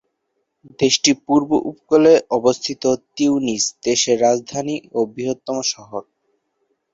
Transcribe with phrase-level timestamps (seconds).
[0.79, 2.83] দেশটির পূর্ব উপকূলে অবস্থিত
[3.15, 6.01] তিউনিস দেশের রাজধানী ও বৃহত্তম শহর।